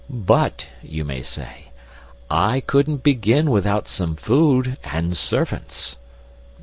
"But," 0.09 0.65
you 0.81 1.05
say, 1.21 1.65
"I 2.27 2.59
couldn't 2.61 3.03
begin 3.03 3.51
without 3.51 3.87
some 3.87 4.15
food, 4.15 4.75
and 4.83 5.15
servants." 5.15 5.95